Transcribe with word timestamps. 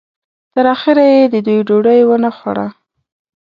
تر 0.53 0.65
اخره 0.75 1.03
یې 1.15 1.19
د 1.33 1.35
دوی 1.45 1.59
ډوډۍ 1.67 2.01
ونه 2.05 2.29
خوړه. 2.37 2.67